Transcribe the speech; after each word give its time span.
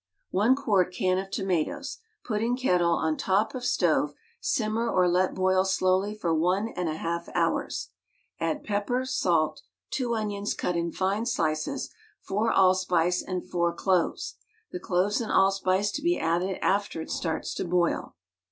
One 0.31 0.55
quart 0.55 0.91
can 0.91 1.19
of 1.19 1.29
tomatoes. 1.29 1.99
Put 2.25 2.41
in 2.41 2.55
kettle 2.57 2.93
on 2.93 3.17
top 3.17 3.53
of 3.53 3.63
stove, 3.63 4.15
simmer 4.39 4.89
or 4.89 5.07
let 5.07 5.35
boil 5.35 5.63
slowly 5.63 6.15
for 6.15 6.33
one 6.33 6.69
and 6.69 6.89
a 6.89 6.95
half 6.95 7.29
hours. 7.35 7.89
Add 8.39 8.63
pepper, 8.63 9.05
salt, 9.05 9.61
two 9.91 10.15
onions 10.15 10.55
cut 10.55 10.75
in 10.75 10.91
fine 10.91 11.27
slices, 11.27 11.91
four 12.19 12.51
all 12.51 12.73
spice 12.73 13.21
and 13.21 13.47
four 13.47 13.75
cloves. 13.75 14.37
The 14.71 14.79
cloves 14.79 15.21
and 15.21 15.31
allspice 15.31 15.91
to 15.91 16.01
be 16.01 16.17
added 16.17 16.57
after 16.63 16.99
it 16.99 17.11
starts 17.11 17.53
to 17.53 17.63
boil. 17.65 18.15